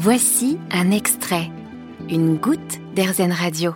[0.00, 1.50] Voici un extrait,
[2.08, 3.74] une goutte d'Airzen Radio.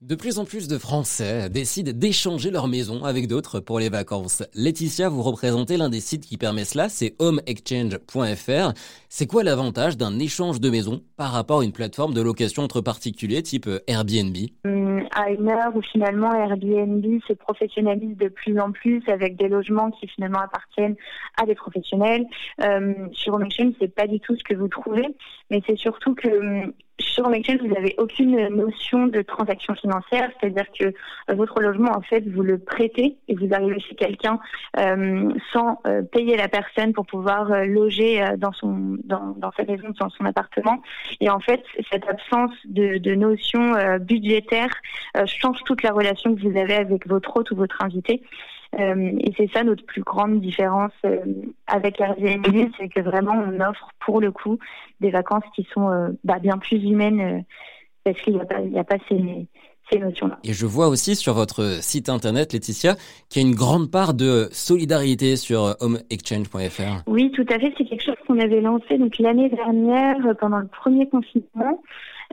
[0.00, 4.42] De plus en plus de Français décident d'échanger leur maison avec d'autres pour les vacances.
[4.54, 8.72] Laetitia, vous représentez l'un des sites qui permet cela, c'est homeexchange.fr.
[9.10, 12.80] C'est quoi l'avantage d'un échange de maison par rapport à une plateforme de location entre
[12.80, 14.34] particuliers type Airbnb?
[14.64, 19.48] Hum, À une heure où finalement Airbnb se professionnalise de plus en plus avec des
[19.48, 20.96] logements qui finalement appartiennent
[21.40, 22.26] à des professionnels.
[22.62, 25.06] Hum, sur HomeExchange, c'est pas du tout ce que vous trouvez,
[25.50, 30.66] mais c'est surtout que hum, sur lequel vous n'avez aucune notion de transaction financière, c'est-à-dire
[30.78, 34.38] que euh, votre logement, en fait, vous le prêtez et vous arrivez chez quelqu'un
[34.78, 39.88] euh, sans euh, payer la personne pour pouvoir loger dans son dans, dans, sa maison,
[39.98, 40.82] dans son appartement.
[41.20, 44.70] Et en fait, cette absence de, de notion budgétaire
[45.26, 48.22] change toute la relation que vous avez avec votre hôte ou votre invité.
[48.78, 51.18] Euh, et c'est ça notre plus grande différence euh,
[51.66, 54.58] avec Airbnb, c'est que vraiment on offre pour le coup
[55.00, 57.44] des vacances qui sont euh, bah, bien plus humaines
[58.04, 59.48] parce qu'il n'y a pas, il a pas ces,
[59.90, 60.38] ces notions-là.
[60.44, 62.94] Et je vois aussi sur votre site internet, Laetitia,
[63.28, 67.02] qu'il y a une grande part de solidarité sur homeexchange.fr.
[67.08, 67.74] Oui, tout à fait.
[67.76, 71.82] C'est quelque chose qu'on avait lancé donc l'année dernière pendant le premier confinement.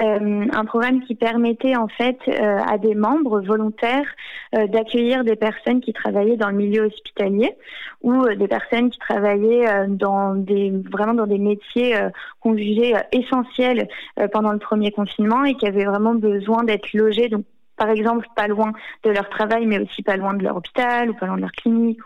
[0.00, 4.06] Euh, un programme qui permettait en fait euh, à des membres volontaires
[4.54, 7.54] euh, d'accueillir des personnes qui travaillaient dans le milieu hospitalier
[8.00, 11.94] ou des personnes qui travaillaient dans des vraiment dans des métiers
[12.40, 13.86] qu'on jugeait essentiels
[14.32, 17.44] pendant le premier confinement et qui avaient vraiment besoin d'être logés donc
[17.76, 18.72] par exemple pas loin
[19.04, 21.52] de leur travail, mais aussi pas loin de leur hôpital ou pas loin de leur
[21.52, 22.00] clinique.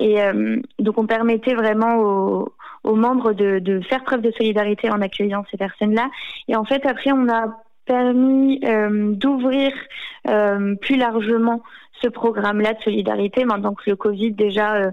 [0.00, 0.18] Et
[0.78, 2.52] donc on permettait vraiment aux,
[2.88, 6.10] aux membres de, de, faire preuve de solidarité en accueillant ces personnes-là.
[6.48, 9.72] Et en fait, après, on a permis euh, d'ouvrir
[10.28, 11.62] euh, plus largement
[12.02, 14.92] ce programme-là de solidarité, maintenant que le Covid déjà euh,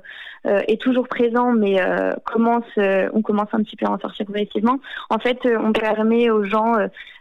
[0.67, 1.79] est toujours présent, mais
[2.25, 4.79] commence, on commence un petit peu à en sortir progressivement.
[5.11, 6.73] En fait, on permet aux gens,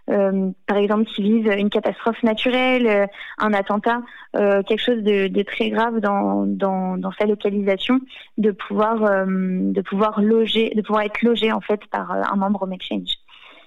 [0.07, 4.01] par exemple, qui vivent une catastrophe naturelle, un attentat,
[4.33, 8.01] quelque chose de, très grave dans, dans, dans, sa localisation,
[8.39, 12.73] de pouvoir, de pouvoir loger, de pouvoir être logé en fait par un membre Home
[12.73, 13.17] Exchange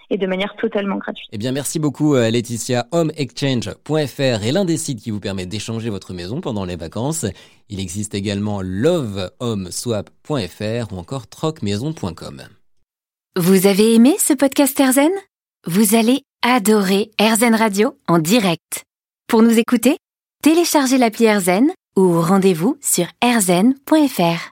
[0.10, 1.30] et de manière totalement gratuite.
[1.32, 2.88] Eh bien, merci beaucoup euh, Laetitia.
[2.92, 7.26] HomeExchange.fr est l'un des sites qui vous permet d'échanger votre maison pendant les vacances.
[7.70, 12.42] Il existe également lovehomeswap.fr ou encore trocmaison.com.
[13.38, 15.12] Vous avez aimé ce podcast Erzen
[15.66, 18.84] Vous allez adorer Erzen Radio en direct.
[19.28, 19.98] Pour nous écouter,
[20.42, 24.46] téléchargez l'appli Erzen ou rendez-vous sur erzen.fr.